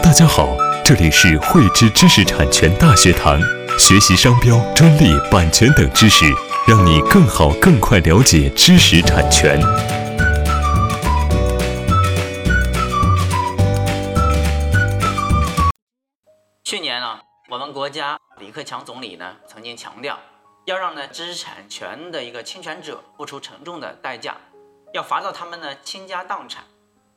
[0.00, 3.38] 大家好，这里是汇知知识产权大学堂，
[3.78, 6.24] 学习商标、专利、版权等知识，
[6.66, 9.60] 让你更好、更快了解知识产权。
[16.64, 17.20] 去年啊，
[17.50, 20.18] 我们国家李克强总理呢曾经强调，
[20.64, 24.36] 要让呢知识产权的一个侵权者付出沉重的代价，
[24.94, 26.64] 要罚到他们呢倾家荡产。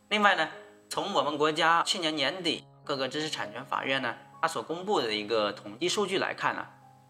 [0.10, 0.48] 另外呢，
[0.90, 6.66] 从我们国家去年年底各个知识产权法院呢，它所公布的一个统计数据来看呢，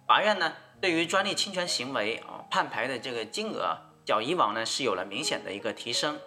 [0.07, 6.17] 法院呢对于专利侵权行为啊判赔的这个金额，较以往呢是有了明显的一个提升。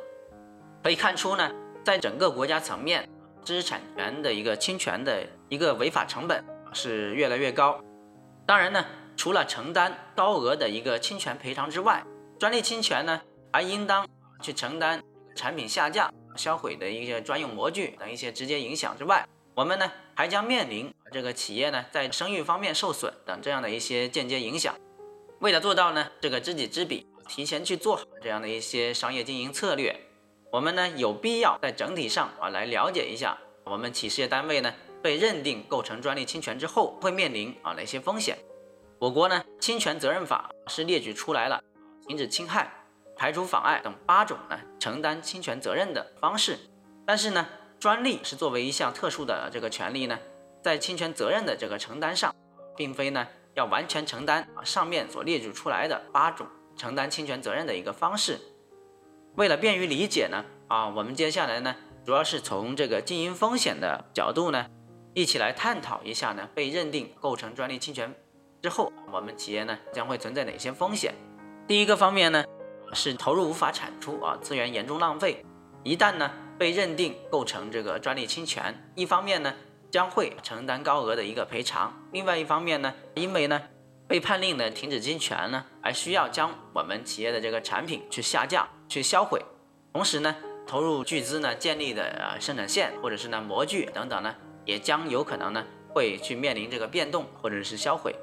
[0.82, 1.50] 可以看出呢，
[1.84, 3.08] 在整个国家层面。
[3.44, 6.44] 知识产权的一个侵权的一个违法成本
[6.74, 7.80] 是越来越高。
[8.44, 8.84] 当然呢，
[9.16, 12.04] 除了承担高额的一个侵权赔偿之外，
[12.38, 14.06] 专利侵权呢还应当
[14.42, 15.02] 去承担
[15.34, 24.74] 产品下架、销毁的一些专用模具等一些直接影响之外，我们呢还将面临这个企业呢在声誉方面受损等这样的一些间接影响。
[25.40, 29.94] 为了做到呢这个知己知彼，提前去做好这样的一些商业经营策略。
[30.50, 34.72] 我们呢有必要在整体上啊来了解一下，我们企事业单位呢
[35.02, 38.38] 被认定构成专利侵权之后会面临啊哪些风险？
[38.98, 41.62] 我国呢侵权责任法是列举出来了
[42.06, 42.72] 停止侵害、
[43.18, 46.56] 排除妨碍等八种呢承担侵权责任的方式，
[47.04, 47.46] 但是呢
[47.80, 50.18] 专利是作为一项特殊的这个权利呢，
[50.62, 52.32] 在侵权责任的这个承担上，
[52.76, 58.38] 并非呢要完全承担啊上面所列举出来的八种承担侵权责任的一个方式。
[59.34, 64.66] 为了便于理解呢，啊，我们接下来呢，主要是从这个经营风险的角度呢，
[65.14, 68.14] 一起来探讨一下呢，被认定构成专利侵权
[68.62, 71.14] 之后，我们企业呢将会存在哪些风险？
[71.68, 72.44] 第一个方面呢，
[72.92, 75.44] 是投入无法产出啊，资源严重浪费。
[75.84, 79.54] 一旦呢被认定构成这个专利侵权，一方面呢
[79.90, 83.60] 将会承担高额的一个赔偿，另外一方面呢，因为呢。
[84.08, 89.38] 被判令呢停止侵权呢，而需要将我们企业的这个产品去下架、去销毁，
[89.92, 90.34] 同时呢，
[90.66, 94.34] 投入巨资呢建立的呃生产线或者是呢模具等等呢，
[94.64, 98.16] 也将有可能呢会去面临这个变动或者是销毁。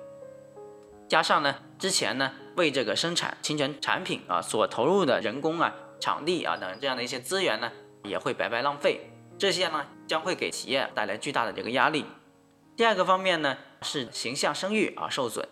[1.08, 7.72] 加上呢，之前呢为这个生产侵权产品啊所投入的人工啊、场地啊等这样的一些资源呢，
[8.04, 12.06] 也会白白浪费，这些呢将会给企业带来巨大的这个压力。
[12.76, 15.48] 第二个方面呢是形象声誉啊受损。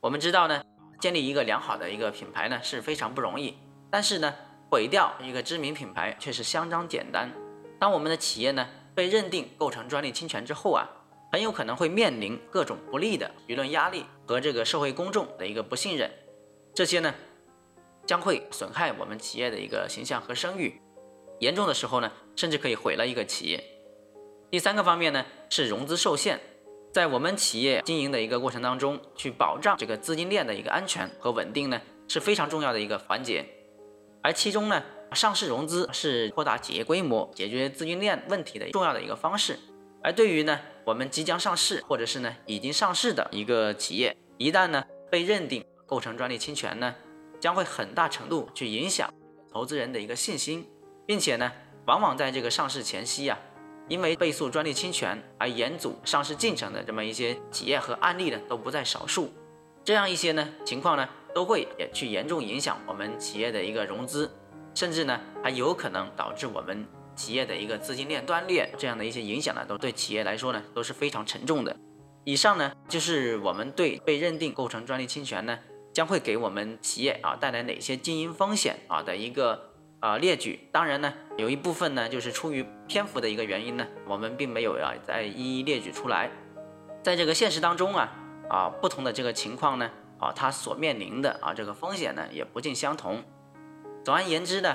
[0.00, 0.62] 我们知道呢，
[1.00, 3.56] 建立一个良好的一个品牌呢是非常不容易，
[3.90, 4.34] 但是呢，
[4.70, 7.32] 毁掉一个知名品牌却是相当简单。
[7.78, 10.86] 当我们的企业呢被认定构成专利侵权之后啊，
[11.32, 16.10] 很有可能会面临各种不利的舆论压力和这个社会公众的一个不信任，
[16.74, 17.14] 这些呢
[18.06, 20.80] 将会损害我们企业的一个形象和声誉，
[21.38, 23.62] 严重的时候呢，甚至可以毁了一个企业。
[24.50, 26.40] 第三个方面呢是融资受限。
[26.92, 33.46] 在我们企业经营的一个过程当中，去保障这个资金链的一个安全和稳定呢，是非常重要的一个环节。
[34.22, 39.56] 而其中呢，上市融资是扩大企业规模、解决资金链问题的重要的一个方式。
[40.02, 46.94] 而对于呢，我们即将上市或者是呢已经上市的一个企业，一旦呢被认定构成专利侵权呢，
[47.38, 49.12] 将会很大程度去影响
[49.52, 50.66] 投资人的一个信心，
[51.06, 51.52] 并且呢，
[51.86, 53.38] 往往在这个上市前夕呀。
[53.88, 59.32] 因为被诉专利侵权而延阻上市进程的这么一些企业和案例呢，都不在少数。
[59.82, 64.30] 这样一些呢情况呢，都会也去严重影响我们企业的一个融资，
[64.76, 66.86] 甚至呢还有可能导致我们
[67.20, 68.72] 企业的一个资金链断裂。
[68.78, 71.76] 这样的一些影响呢，都对企业来说呢都是非常沉重的。
[72.24, 75.58] 以上呢就是我们对被认定构成专利侵权呢，
[75.92, 79.66] 将会给我们企业啊带来哪些经营风险啊的一个。
[80.00, 86.30] 啊，列举当然呢，有一部分呢，就是出于篇幅的一个原因呢，我们并没有啊再一一列举出来。
[87.02, 88.08] 在这个现实当中啊，
[88.48, 93.22] 啊不同的这个情况呢，啊它所面临的啊这个风险呢也不尽相同。
[94.02, 94.74] 总而言之呢，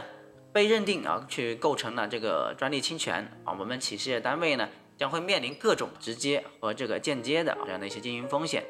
[0.55, 8.63] 被认定啊去构成了这个专利侵权啊，我们企事业单位呢将会面临各种直接和这个间接的这样的一些经营风险。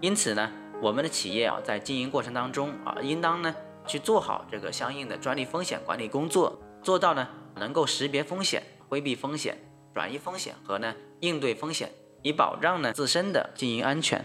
[0.00, 3.52] 因此呢，我们的企业啊在经营过程当中啊，应当呢。
[3.86, 9.58] 去做好这个相应的专利风险管理工作，做到呢能够识别风险、规避风险、
[9.92, 11.90] 转移风险和呢应对风险，
[12.22, 14.24] 以保障呢自身的经营安全。